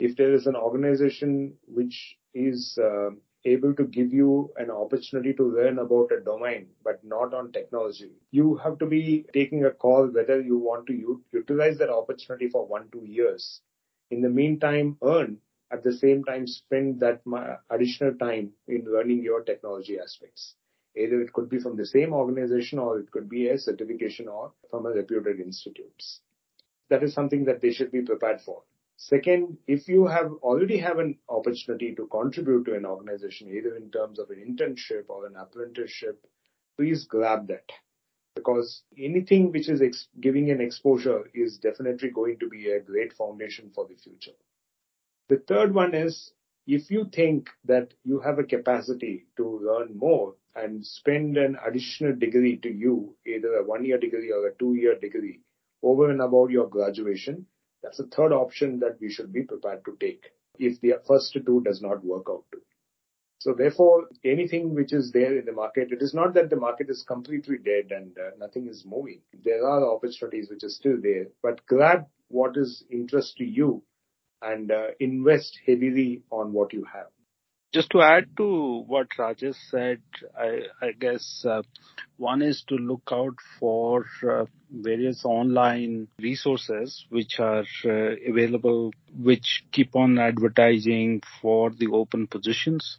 If 0.00 0.16
there 0.16 0.32
is 0.32 0.46
an 0.46 0.56
organization 0.56 1.54
which 1.66 2.16
is 2.34 2.78
uh, 2.82 3.10
able 3.44 3.74
to 3.74 3.84
give 3.84 4.12
you 4.12 4.50
an 4.56 4.70
opportunity 4.70 5.32
to 5.34 5.42
learn 5.42 5.78
about 5.78 6.12
a 6.12 6.20
domain, 6.20 6.68
but 6.84 7.02
not 7.02 7.34
on 7.34 7.52
technology, 7.52 8.12
you 8.30 8.56
have 8.56 8.78
to 8.78 8.86
be 8.86 9.26
taking 9.34 9.64
a 9.64 9.70
call 9.70 10.06
whether 10.06 10.40
you 10.40 10.56
want 10.56 10.86
to 10.86 11.20
utilize 11.32 11.78
that 11.78 11.90
opportunity 11.90 12.48
for 12.48 12.66
one, 12.66 12.88
two 12.92 13.04
years. 13.04 13.60
In 14.10 14.22
the 14.22 14.30
meantime, 14.30 14.96
earn 15.02 15.38
at 15.70 15.82
the 15.82 15.92
same 15.92 16.24
time 16.24 16.46
spend 16.46 17.00
that 17.00 17.22
additional 17.70 18.14
time 18.14 18.52
in 18.66 18.84
learning 18.84 19.22
your 19.22 19.42
technology 19.42 19.98
aspects. 19.98 20.54
Either 20.96 21.20
it 21.20 21.32
could 21.32 21.48
be 21.48 21.58
from 21.58 21.76
the 21.76 21.86
same 21.86 22.12
organization 22.12 22.78
or 22.78 22.98
it 22.98 23.10
could 23.10 23.28
be 23.28 23.48
a 23.48 23.58
certification 23.58 24.28
or 24.28 24.52
from 24.70 24.86
a 24.86 24.90
reputed 24.90 25.40
institutes 25.40 26.20
that 26.90 27.02
is 27.02 27.14
something 27.14 27.44
that 27.44 27.60
they 27.60 27.72
should 27.72 27.92
be 27.92 28.02
prepared 28.02 28.40
for. 28.40 28.62
Second, 28.96 29.58
if 29.66 29.86
you 29.86 30.06
have 30.06 30.32
already 30.42 30.78
have 30.78 30.98
an 30.98 31.18
opportunity 31.28 31.94
to 31.94 32.06
contribute 32.08 32.64
to 32.64 32.74
an 32.74 32.84
organization, 32.84 33.48
either 33.48 33.76
in 33.76 33.90
terms 33.90 34.18
of 34.18 34.30
an 34.30 34.38
internship 34.38 35.04
or 35.08 35.26
an 35.26 35.36
apprenticeship, 35.36 36.26
please 36.76 37.04
grab 37.04 37.46
that. 37.46 37.70
Because 38.34 38.82
anything 38.98 39.52
which 39.52 39.68
is 39.68 39.82
ex- 39.82 40.08
giving 40.20 40.50
an 40.50 40.60
exposure 40.60 41.24
is 41.34 41.58
definitely 41.58 42.10
going 42.10 42.38
to 42.40 42.48
be 42.48 42.70
a 42.70 42.80
great 42.80 43.12
foundation 43.12 43.70
for 43.74 43.86
the 43.86 43.96
future. 43.96 44.36
The 45.28 45.38
third 45.46 45.74
one 45.74 45.94
is 45.94 46.32
if 46.66 46.90
you 46.90 47.04
think 47.12 47.50
that 47.66 47.92
you 48.02 48.20
have 48.20 48.38
a 48.38 48.44
capacity 48.44 49.26
to 49.36 49.60
learn 49.60 49.96
more 49.96 50.34
and 50.56 50.84
spend 50.84 51.36
an 51.36 51.58
additional 51.66 52.16
degree 52.16 52.56
to 52.58 52.72
you, 52.72 53.14
either 53.26 53.54
a 53.56 53.64
one 53.64 53.84
year 53.84 53.98
degree 53.98 54.32
or 54.32 54.46
a 54.46 54.54
two 54.54 54.74
year 54.74 54.98
degree, 54.98 55.40
over 55.82 56.10
and 56.10 56.22
above 56.22 56.50
your 56.50 56.66
graduation. 56.66 57.46
That's 57.82 57.98
the 57.98 58.06
third 58.06 58.32
option 58.32 58.80
that 58.80 58.98
we 59.00 59.10
should 59.10 59.32
be 59.32 59.42
prepared 59.42 59.84
to 59.84 59.96
take 60.00 60.32
if 60.58 60.80
the 60.80 60.94
first 61.06 61.32
two 61.46 61.62
does 61.62 61.80
not 61.82 62.04
work 62.04 62.26
out. 62.28 62.44
So 63.38 63.52
therefore, 63.52 64.08
anything 64.24 64.74
which 64.74 64.92
is 64.92 65.12
there 65.12 65.38
in 65.38 65.44
the 65.44 65.52
market, 65.52 65.92
it 65.92 66.02
is 66.02 66.12
not 66.12 66.34
that 66.34 66.50
the 66.50 66.56
market 66.56 66.90
is 66.90 67.04
completely 67.04 67.58
dead 67.58 67.92
and 67.92 68.16
uh, 68.18 68.30
nothing 68.38 68.66
is 68.66 68.84
moving. 68.84 69.20
There 69.44 69.64
are 69.64 69.94
opportunities 69.94 70.50
which 70.50 70.64
are 70.64 70.70
still 70.70 70.96
there, 71.00 71.26
but 71.42 71.64
grab 71.66 72.06
what 72.28 72.56
is 72.56 72.84
interest 72.90 73.36
to 73.36 73.44
you 73.44 73.82
and 74.42 74.70
uh, 74.70 74.88
invest 75.00 75.58
heavily 75.66 76.22
on 76.30 76.52
what 76.52 76.72
you 76.72 76.84
have. 76.84 77.08
Just 77.74 77.90
to 77.90 78.00
add 78.00 78.34
to 78.38 78.84
what 78.86 79.08
Rajesh 79.18 79.56
said, 79.70 80.00
I, 80.34 80.62
I 80.80 80.92
guess 80.92 81.44
uh, 81.46 81.60
one 82.16 82.40
is 82.40 82.64
to 82.68 82.76
look 82.76 83.10
out 83.12 83.34
for 83.60 84.06
uh, 84.26 84.46
various 84.70 85.22
online 85.26 86.08
resources 86.18 87.04
which 87.10 87.38
are 87.38 87.66
uh, 87.84 88.16
available, 88.26 88.94
which 89.14 89.64
keep 89.70 89.94
on 89.94 90.18
advertising 90.18 91.20
for 91.42 91.68
the 91.70 91.88
open 91.88 92.26
positions. 92.26 92.96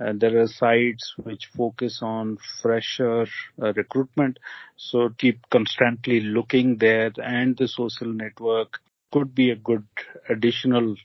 Uh, 0.00 0.12
there 0.14 0.40
are 0.40 0.46
sites 0.46 1.14
which 1.16 1.50
focus 1.56 1.98
on 2.00 2.38
fresher 2.62 3.26
uh, 3.60 3.72
recruitment. 3.72 4.38
So 4.76 5.10
keep 5.18 5.40
constantly 5.50 6.20
looking 6.20 6.76
there 6.76 7.10
and 7.16 7.56
the 7.56 7.66
social 7.66 8.08
network 8.08 8.80
could 9.14 9.34
be 9.34 9.50
a 9.50 9.56
good 9.70 9.86
additional 10.28 10.96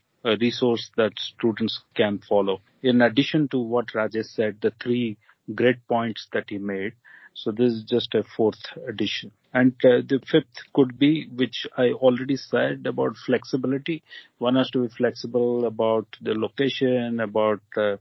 resource 0.41 0.89
that 0.97 1.13
students 1.19 1.79
can 1.95 2.17
follow. 2.27 2.59
In 2.81 3.03
addition 3.03 3.47
to 3.49 3.59
what 3.59 3.93
Rajesh 3.97 4.31
said, 4.37 4.57
the 4.61 4.73
three 4.81 5.17
great 5.53 5.87
points 5.87 6.27
that 6.33 6.45
he 6.49 6.57
made. 6.57 6.93
So 7.35 7.51
this 7.51 7.71
is 7.71 7.83
just 7.83 8.15
a 8.15 8.23
fourth 8.35 8.63
addition. 8.87 9.31
And 9.53 9.73
uh, 9.85 10.01
the 10.11 10.19
fifth 10.31 10.57
could 10.73 10.97
be, 10.97 11.27
which 11.41 11.67
I 11.77 11.91
already 11.91 12.35
said 12.35 12.87
about 12.87 13.15
flexibility. 13.27 14.03
One 14.39 14.55
has 14.55 14.71
to 14.71 14.81
be 14.87 14.89
flexible 15.01 15.65
about 15.65 16.07
the 16.21 16.33
location, 16.33 17.19
about 17.19 17.61
uh, 17.77 17.97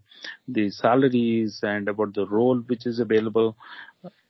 the 0.48 0.70
salaries 0.70 1.60
and 1.62 1.88
about 1.88 2.14
the 2.14 2.26
role 2.26 2.58
which 2.66 2.86
is 2.86 2.98
available. 2.98 3.56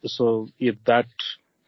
So 0.05 0.49
if 0.59 0.77
that 0.87 1.07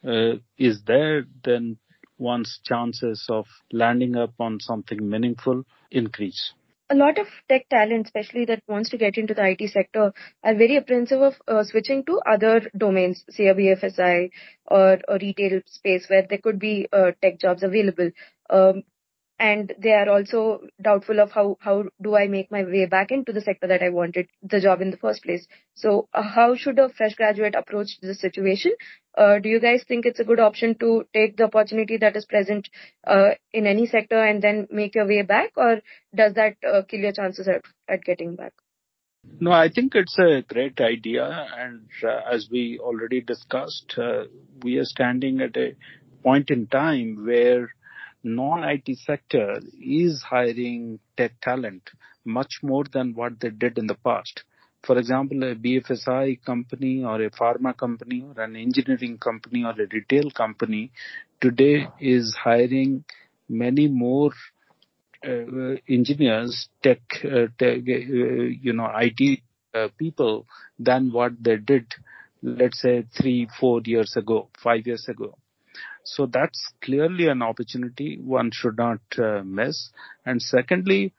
uh, 0.05 0.35
is 0.57 0.83
there, 0.83 1.25
then 1.45 1.77
one's 2.21 2.59
chances 2.63 3.25
of 3.29 3.45
landing 3.71 4.15
up 4.15 4.33
on 4.39 4.59
something 4.59 5.09
meaningful 5.09 5.63
increase 5.89 6.53
a 6.91 6.95
lot 6.95 7.17
of 7.17 7.27
tech 7.47 7.69
talent, 7.69 8.07
especially 8.07 8.45
that 8.45 8.61
wants 8.67 8.89
to 8.89 8.97
get 8.97 9.17
into 9.17 9.33
the 9.33 9.45
IT 9.49 9.71
sector, 9.71 10.13
are 10.43 10.55
very 10.55 10.77
apprehensive 10.77 11.21
of 11.21 11.35
uh, 11.47 11.63
switching 11.63 12.03
to 12.05 12.19
other 12.29 12.69
domains, 12.77 13.23
say 13.29 13.47
a 13.47 13.55
BFSI 13.55 14.29
or 14.67 14.99
a 15.07 15.17
retail 15.21 15.61
space 15.65 16.05
where 16.09 16.25
there 16.27 16.39
could 16.39 16.59
be 16.59 16.87
uh, 16.91 17.11
tech 17.21 17.39
jobs 17.39 17.63
available. 17.63 18.11
Um, 18.49 18.83
and 19.41 19.73
they 19.79 19.91
are 19.91 20.07
also 20.07 20.61
doubtful 20.79 21.19
of 21.19 21.31
how 21.31 21.57
how 21.59 21.85
do 21.99 22.15
I 22.15 22.27
make 22.27 22.51
my 22.51 22.63
way 22.63 22.85
back 22.85 23.11
into 23.11 23.33
the 23.33 23.41
sector 23.41 23.67
that 23.67 23.81
I 23.81 23.89
wanted 23.89 24.27
the 24.43 24.59
job 24.61 24.81
in 24.81 24.91
the 24.91 24.97
first 24.97 25.23
place. 25.23 25.47
So 25.73 26.07
uh, 26.13 26.21
how 26.21 26.55
should 26.55 26.77
a 26.77 26.89
fresh 26.89 27.15
graduate 27.15 27.55
approach 27.55 27.97
this 28.01 28.21
situation? 28.21 28.73
Uh, 29.17 29.39
do 29.39 29.49
you 29.49 29.59
guys 29.59 29.83
think 29.87 30.05
it's 30.05 30.19
a 30.19 30.29
good 30.31 30.39
option 30.39 30.77
to 30.83 31.05
take 31.11 31.37
the 31.37 31.45
opportunity 31.45 31.97
that 31.97 32.15
is 32.15 32.25
present 32.25 32.69
uh, 33.07 33.31
in 33.51 33.65
any 33.65 33.87
sector 33.87 34.23
and 34.23 34.43
then 34.43 34.67
make 34.69 34.93
your 34.93 35.07
way 35.07 35.23
back, 35.23 35.51
or 35.57 35.81
does 36.15 36.35
that 36.35 36.55
uh, 36.63 36.83
kill 36.87 36.99
your 36.99 37.11
chances 37.11 37.47
at, 37.47 37.63
at 37.89 38.03
getting 38.03 38.35
back? 38.35 38.53
No, 39.39 39.51
I 39.51 39.69
think 39.69 39.95
it's 39.95 40.17
a 40.19 40.43
great 40.47 40.79
idea, 40.79 41.25
and 41.57 41.87
uh, 42.03 42.21
as 42.31 42.47
we 42.51 42.79
already 42.79 43.21
discussed, 43.21 43.95
uh, 43.97 44.25
we 44.63 44.77
are 44.77 44.85
standing 44.85 45.41
at 45.41 45.57
a 45.57 45.75
point 46.23 46.51
in 46.51 46.67
time 46.67 47.25
where 47.25 47.69
non-IT 48.23 48.97
sector 48.97 49.59
is 49.79 50.21
hiring 50.21 50.99
tech 51.17 51.39
talent 51.41 51.89
much 52.25 52.59
more 52.61 52.83
than 52.91 53.13
what 53.13 53.39
they 53.39 53.49
did 53.49 53.77
in 53.77 53.87
the 53.87 53.95
past. 53.95 54.43
For 54.83 54.97
example, 54.97 55.43
a 55.43 55.55
BFSI 55.55 56.43
company 56.43 57.03
or 57.03 57.21
a 57.21 57.29
pharma 57.29 57.75
company 57.75 58.23
or 58.23 58.41
an 58.43 58.55
engineering 58.55 59.17
company 59.17 59.63
or 59.63 59.71
a 59.71 59.87
retail 59.91 60.31
company 60.31 60.91
today 61.39 61.87
is 61.99 62.35
hiring 62.35 63.03
many 63.47 63.87
more 63.87 64.31
uh, 65.23 65.75
engineers, 65.87 66.69
tech, 66.81 67.01
uh, 67.23 67.47
tech 67.59 67.79
you 67.85 68.73
know, 68.73 68.91
IT 68.95 69.41
people 69.97 70.47
than 70.79 71.11
what 71.11 71.31
they 71.39 71.57
did, 71.57 71.85
let's 72.41 72.81
say 72.81 73.05
three, 73.19 73.47
four 73.59 73.81
years 73.85 74.15
ago, 74.17 74.49
five 74.63 74.85
years 74.87 75.07
ago. 75.07 75.37
So 76.03 76.25
that's 76.25 76.73
clearly 76.81 77.27
an 77.27 77.41
opportunity 77.41 78.19
one 78.21 78.51
should 78.51 78.77
not 78.77 79.01
uh, 79.17 79.43
miss. 79.43 79.91
And 80.25 80.41
secondly, 80.41 81.13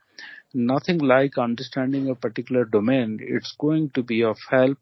nothing 0.53 0.99
like 0.99 1.37
understanding 1.37 2.09
a 2.09 2.15
particular 2.15 2.65
domain. 2.65 3.19
It's 3.21 3.55
going 3.59 3.91
to 3.91 4.03
be 4.03 4.23
of 4.23 4.37
help 4.49 4.77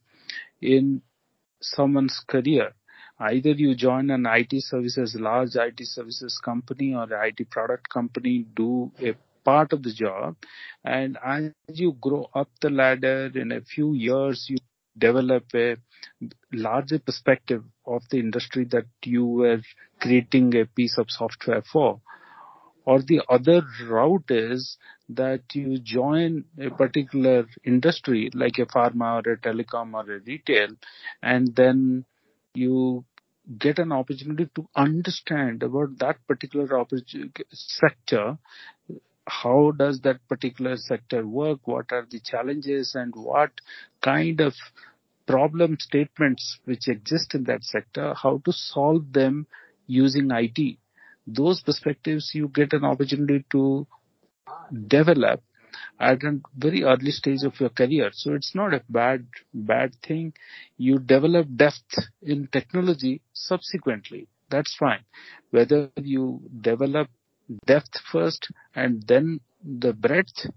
in 0.62 1.02
someone's 1.62 2.24
career. 2.28 2.74
Either 3.20 3.52
you 3.52 3.76
join 3.76 4.10
an 4.10 4.26
IT 4.26 4.52
services, 4.64 5.16
large 5.20 5.56
IT 5.56 5.80
services 5.84 6.40
company 6.44 6.96
or 6.96 7.08
IT 7.24 7.50
product 7.52 7.88
company, 7.88 8.48
do 8.56 8.92
a 9.00 9.14
part 9.44 9.74
of 9.74 9.84
the 9.84 9.94
job. 9.94 10.36
And 10.84 11.18
as 11.24 11.52
you 11.68 11.96
grow 12.00 12.30
up 12.34 12.50
the 12.62 12.72
ladder 12.72 13.32
in 13.36 13.52
a 13.52 13.62
few 13.62 13.94
years, 13.94 14.48
you 14.50 14.58
develop 15.02 15.44
a 15.54 15.76
larger 16.54 17.00
perspective 17.00 17.64
of 17.86 18.04
the 18.10 18.20
industry 18.20 18.66
that 18.72 18.86
you 19.04 19.26
were 19.26 19.62
creating 20.00 20.56
a 20.56 20.66
piece 20.66 20.98
of 20.98 21.08
software 21.10 21.64
for. 21.72 22.00
Or 22.86 23.02
the 23.02 23.22
other 23.30 23.62
route 23.88 24.30
is 24.30 24.78
that 25.10 25.42
you 25.54 25.78
join 25.80 26.46
a 26.60 26.70
particular 26.70 27.46
industry 27.64 28.32
like 28.34 28.58
a 28.58 28.66
pharma 28.66 29.26
or 29.26 29.34
a 29.34 29.38
telecom 29.38 29.94
or 29.94 30.16
a 30.16 30.20
retail 30.20 30.70
and 31.22 31.56
then 31.56 32.06
you 32.54 33.06
get 33.58 33.80
an 33.80 33.92
opportunity 33.92 34.50
to 34.56 34.68
understand 34.76 35.64
about 35.64 35.98
that 36.00 36.18
particular 36.28 36.68
sector 37.52 38.38
how 39.28 39.72
does 39.78 40.02
that 40.02 40.20
particular 40.28 40.76
sector 40.78 41.26
work 41.26 41.60
what 41.66 41.92
are 41.92 42.08
the 42.10 42.20
challenges 42.20 42.96
and 42.96 43.14
what 43.16 43.52
kind 44.02 44.42
of 44.42 44.54
problem 45.32 45.78
statements 45.80 46.60
which 46.66 46.88
exist 46.88 47.36
in 47.36 47.44
that 47.44 47.64
sector 47.64 48.14
how 48.24 48.34
to 48.46 48.52
solve 48.52 49.04
them 49.20 49.46
using 49.88 50.30
IT 50.32 50.78
those 51.28 51.62
perspectives 51.62 52.32
you 52.34 52.48
get 52.48 52.74
an 52.74 52.86
opportunity 52.86 53.46
to 53.52 53.88
develop 54.88 55.42
at 56.00 56.24
a 56.24 56.40
very 56.58 56.84
early 56.84 57.12
stage 57.12 57.44
of 57.44 57.60
your 57.60 57.70
career. 57.70 58.10
So 58.14 58.34
it's 58.34 58.56
not 58.56 58.74
a 58.74 58.82
bad, 58.90 59.28
bad 59.54 59.96
thing. 60.06 60.34
You 60.78 61.00
develop 61.00 61.48
depth 61.56 61.96
in 62.22 62.48
technology 62.52 63.22
subsequently. 63.34 64.28
That's 64.50 64.76
fine. 64.78 65.06
Whether 65.52 65.90
you 65.98 66.42
develop 66.60 67.08
depth 67.66 68.00
first 68.12 68.52
and 68.76 69.06
then 69.08 69.42
the 69.64 69.94
breadth 69.94 70.48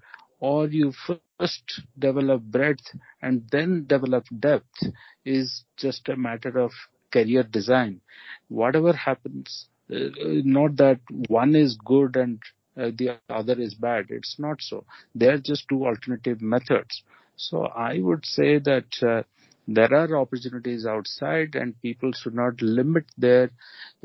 or 0.41 0.67
you 0.69 0.93
first 1.39 1.83
develop 1.99 2.43
breadth 2.43 2.87
and 3.23 3.43
then 3.51 3.87
develop 3.87 4.25
depth 4.39 4.79
is 5.25 5.65
just 5.77 6.09
a 6.09 6.17
matter 6.17 6.59
of 6.59 6.73
career 7.13 7.43
design. 7.43 8.01
Whatever 8.49 8.93
happens, 8.93 9.69
uh, 9.93 10.09
not 10.45 10.77
that 10.77 11.01
one 11.29 11.55
is 11.55 11.77
good 11.85 12.17
and 12.17 12.41
uh, 12.77 12.91
the 12.97 13.19
other 13.31 13.61
is 13.61 13.75
bad. 13.75 14.07
It's 14.09 14.37
not 14.39 14.61
so. 14.61 14.85
They're 15.15 15.39
just 15.39 15.69
two 15.69 15.87
alternative 15.87 16.41
methods. 16.41 17.03
So 17.37 17.67
I 17.67 17.99
would 18.01 18.25
say 18.27 18.59
that 18.59 18.87
uh, 19.03 19.23
there 19.67 19.93
are 19.95 20.17
opportunities 20.17 20.87
outside 20.87 21.55
and 21.55 21.81
people 21.81 22.13
should 22.13 22.35
not 22.35 22.61
limit 22.61 23.05
their 23.17 23.51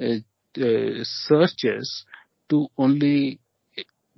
uh, 0.01 0.15
uh, 0.61 1.03
searches 1.03 2.05
to 2.49 2.67
only 2.77 3.39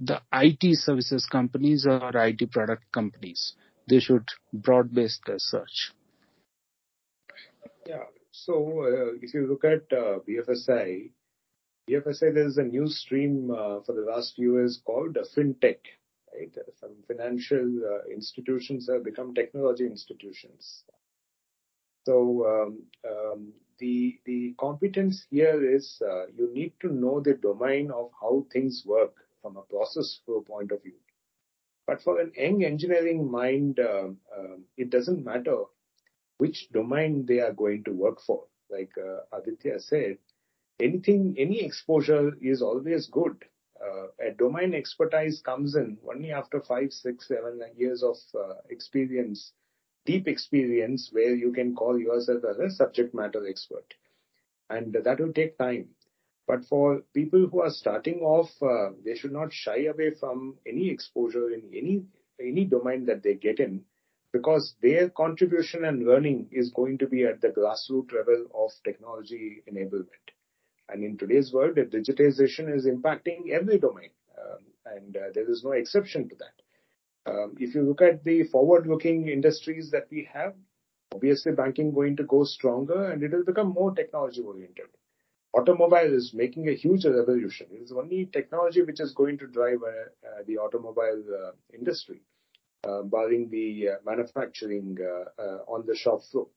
the 0.03 0.20
IT 0.34 0.77
services 0.77 1.27
companies 1.31 1.86
or 1.86 2.12
IT 2.15 2.51
product 2.51 2.91
companies. 2.91 3.53
They 3.88 4.00
should 4.00 4.27
broad 4.51 4.93
base 4.93 5.20
their 5.25 5.38
search. 5.38 5.91
Yeah. 7.85 8.05
So 8.31 8.83
uh, 8.83 9.18
if 9.22 9.33
you 9.33 9.48
look 9.48 9.64
at 9.64 9.96
uh, 9.96 10.20
BFSI, 10.27 11.11
BFSI, 11.90 12.33
there 12.33 12.48
is 12.48 12.57
a 12.57 12.64
new 12.64 12.87
stream 12.87 13.51
uh, 13.51 13.81
for 13.85 13.94
the 13.94 14.01
last 14.09 14.35
few 14.35 14.57
years 14.57 14.81
called 14.83 15.18
fintech. 15.35 15.79
Right? 16.33 16.55
Some 16.79 16.96
financial 17.07 18.01
institutions 18.11 18.90
have 18.92 19.03
become 19.03 19.33
technology 19.35 19.85
institutions. 19.85 20.83
So 22.05 22.46
um, 22.48 22.83
um, 23.07 23.53
the 23.79 24.18
the 24.25 24.55
competence 24.59 25.25
here 25.29 25.75
is 25.75 26.01
uh, 26.01 26.27
you 26.35 26.51
need 26.53 26.74
to 26.81 26.87
know 26.87 27.20
the 27.20 27.33
domain 27.33 27.92
of 27.92 28.09
how 28.20 28.46
things 28.51 28.83
work 28.85 29.14
from 29.42 29.58
a 29.58 29.62
process 29.64 30.20
flow 30.25 30.42
point 30.42 30.72
of 30.72 30.82
view. 30.84 31.00
But 31.88 32.01
for 32.01 32.20
an 32.20 32.32
young 32.36 32.64
engineering 32.64 33.30
mind, 33.30 33.80
uh, 33.80 34.10
um, 34.38 34.66
it 34.77 34.90
doesn't 34.90 35.25
matter 35.25 35.64
which 36.38 36.70
domain 36.72 37.25
they 37.25 37.40
are 37.40 37.54
going 37.54 37.84
to 37.84 37.92
work 37.92 38.22
for. 38.22 38.46
Like 38.70 38.92
uh, 38.98 39.38
Aditya 39.38 39.80
said, 39.80 40.18
anything, 40.80 41.36
any 41.38 41.64
exposure 41.64 42.32
is 42.42 42.62
always 42.62 43.08
good. 43.08 43.44
Uh, 43.84 44.08
a 44.20 44.32
domain 44.32 44.74
expertise 44.74 45.42
comes 45.42 45.75
in 45.75 45.98
only 46.08 46.32
after 46.32 46.62
five, 46.62 46.92
six, 46.94 47.27
seven 47.27 47.60
years 47.75 48.04
of 48.04 48.18
uh, 48.36 48.54
experience, 48.70 49.54
deep 50.06 50.27
experience, 50.27 51.10
where 51.12 51.36
you 51.36 51.51
can 51.51 51.75
call 51.75 52.00
yourself 52.00 52.44
as 52.50 52.60
a 52.60 52.70
subject 52.70 53.14
matter 53.14 53.46
expert. 53.48 53.94
And 54.70 54.94
that 54.94 55.20
will 55.20 55.34
take 55.34 55.58
time. 55.58 55.90
But 56.48 56.66
for 56.66 57.04
people 57.14 57.48
who 57.48 57.62
are 57.62 57.70
starting 57.70 58.20
off, 58.20 58.50
uh, 58.62 58.92
they 59.06 59.16
should 59.16 59.32
not 59.32 59.54
shy 59.54 59.86
away 59.86 60.12
from 60.20 60.58
any 60.68 60.90
exposure 60.90 61.51
in 61.51 61.64
any 61.74 62.04
any 62.40 62.66
domain 62.66 63.06
that 63.06 63.22
they 63.24 63.36
get 63.36 63.60
in, 63.60 63.84
because 64.34 64.75
their 64.82 65.10
contribution 65.10 65.86
and 65.86 66.06
learning 66.06 66.48
is 66.51 66.72
going 66.72 66.98
to 66.98 67.08
be 67.08 67.24
at 67.24 67.40
the 67.42 67.50
grassroots 67.50 68.12
level 68.12 68.48
of 68.56 68.72
technology 68.84 69.62
enablement. 69.72 70.32
And 70.90 71.04
in 71.04 71.18
today's 71.18 71.54
world, 71.54 71.75
the 71.75 71.84
digitization 71.84 72.75
is 72.75 72.86
impacting 72.86 73.51
every 73.51 73.77
domain, 73.77 74.10
um, 74.38 74.64
and 74.86 75.16
uh, 75.16 75.30
there 75.34 75.50
is 75.50 75.64
no 75.64 75.72
exception 75.72 76.27
to 76.30 76.36
that. 76.36 77.32
Um, 77.32 77.56
if 77.60 77.75
you 77.75 77.84
look 77.84 78.01
at 78.01 78.24
the 78.24 78.44
forward-looking 78.46 79.27
industries 79.27 79.92
that 79.92 80.08
we 80.10 80.27
have, 80.34 80.56
obviously 81.14 81.51
banking 81.51 81.94
going 81.94 82.16
to 82.16 82.24
go 82.24 82.44
stronger 82.44 83.12
and 83.12 83.22
it 83.22 83.32
will 83.32 83.46
become 83.46 83.68
more 83.68 83.94
technology-oriented. 83.94 84.88
Automobile 85.53 86.14
is 86.14 86.33
making 86.33 86.70
a 86.70 86.74
huge 86.74 87.05
revolution. 87.05 87.68
It 87.72 87.81
is 87.83 87.92
only 87.92 88.29
technology 88.31 88.83
which 88.83 89.01
is 89.01 89.14
going 89.14 89.37
to 89.40 89.48
drive 89.48 89.79
uh, 89.83 90.27
uh, 90.27 90.44
the 90.48 90.57
automobile 90.57 91.24
uh, 91.29 91.51
industry, 91.77 92.22
barring 92.83 93.50
the 93.50 93.90
manufacturing 94.05 94.98
on 95.68 95.85
the 95.85 95.96
shop 95.96 96.22
floor. 96.31 96.48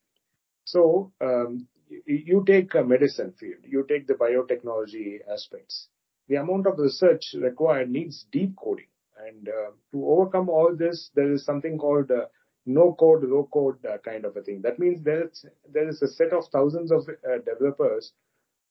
So 0.65 1.13
um, 1.21 1.67
you 2.07 2.45
take 2.47 2.75
a 2.75 2.85
medicine 2.85 3.33
field, 3.39 3.65
you 3.65 3.85
take 3.89 4.07
the 4.07 4.15
biotechnology 4.15 5.19
aspects. 5.31 5.89
The 6.29 6.37
amount 6.37 6.67
of 6.69 6.79
research 6.79 7.35
required 7.35 7.91
needs 7.91 8.27
deep 8.31 8.55
coding. 8.57 8.87
And 9.27 9.47
to 9.93 10.07
overcome 10.07 10.49
all 10.49 10.75
this, 10.75 11.11
there 11.15 11.33
is 11.33 11.45
something 11.45 11.79
called 11.79 12.11
uh, 12.11 12.27
no 12.65 12.95
code, 12.95 13.25
low 13.25 13.49
code 13.53 13.85
uh, 13.85 13.99
kind 13.99 14.25
of 14.25 14.37
a 14.37 14.43
thing. 14.43 14.63
That 14.63 14.79
means 14.79 15.03
there 15.03 15.25
is, 15.25 15.45
there 15.71 15.89
is 15.89 16.01
a 16.01 16.09
set 16.09 16.33
of 16.33 16.45
thousands 16.53 16.91
of 16.93 17.07
developers 17.45 18.13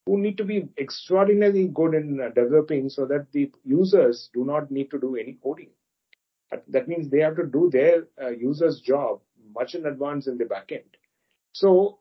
who 0.06 0.18
need 0.18 0.36
to 0.38 0.44
be 0.44 0.68
extraordinarily 0.78 1.68
good 1.68 1.94
in 1.94 2.20
uh, 2.20 2.28
developing 2.28 2.88
so 2.88 3.06
that 3.06 3.26
the 3.32 3.50
users 3.64 4.28
do 4.34 4.44
not 4.44 4.70
need 4.70 4.90
to 4.90 4.98
do 4.98 5.16
any 5.16 5.38
coding. 5.42 5.70
That 6.68 6.86
means 6.86 7.10
they 7.10 7.20
have 7.20 7.36
to 7.36 7.46
do 7.46 7.68
their 7.72 8.06
uh, 8.22 8.30
user's 8.30 8.80
job 8.80 9.20
much 9.54 9.74
in 9.74 9.86
advance 9.86 10.26
in 10.26 10.38
the 10.38 10.44
backend. 10.44 10.84
So 11.52 11.98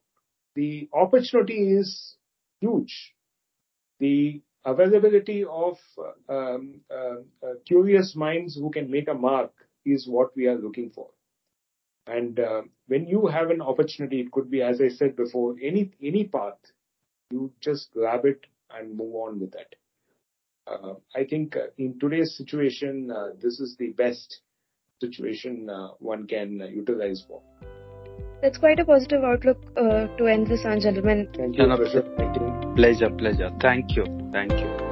the 0.56 0.90
opportunity 0.94 1.72
is 1.72 2.16
huge. 2.60 3.14
The 4.00 4.42
availability 4.66 5.44
of 5.44 5.78
um, 6.30 6.82
uh, 6.92 6.96
uh, 7.46 7.54
curious 7.66 8.16
minds 8.16 8.56
who 8.56 8.70
can 8.70 8.92
make 8.92 9.08
a 9.08 9.14
mark 9.14 9.52
is 9.86 10.08
what 10.08 10.36
we 10.36 10.48
are 10.48 10.58
looking 10.58 10.92
for. 10.92 11.10
And 12.06 12.40
uh, 12.40 12.64
when 12.88 13.08
you 13.08 13.28
have 13.28 13.50
an 13.50 13.62
opportunity, 13.62 14.20
it 14.20 14.32
could 14.32 14.52
be, 14.52 14.62
as 14.62 14.82
I 14.82 14.90
said 14.90 15.16
before, 15.16 15.56
any 15.62 15.92
any 16.02 16.26
path, 16.26 16.60
you 17.34 17.52
just 17.60 17.92
grab 17.94 18.26
it 18.26 18.42
and 18.76 18.98
move 18.98 19.16
on 19.16 19.40
with 19.40 19.52
that. 19.52 19.76
Uh, 20.66 20.94
I 21.16 21.26
think 21.26 21.56
uh, 21.56 21.68
in 21.78 22.00
today's 22.00 22.38
situation, 22.38 23.12
uh, 23.12 23.30
this 23.42 23.60
is 23.60 23.76
the 23.78 23.90
best 23.90 24.42
situation 25.02 25.70
one 26.00 26.26
can 26.28 26.60
utilize 26.74 27.26
for. 27.28 27.42
That's 28.42 28.58
quite 28.58 28.80
a 28.80 28.86
positive 28.86 29.24
outlook 29.24 29.58
uh, 29.78 30.08
to 30.18 30.28
end 30.28 30.48
this 30.48 30.66
on, 30.66 30.80
gentlemen. 30.80 31.28
Thank 31.36 31.58
you. 31.58 31.64
Pleasure, 32.76 33.10
pleasure. 33.10 33.52
Thank 33.62 33.96
you. 33.96 34.06
Thank 34.32 34.52
you. 34.52 34.83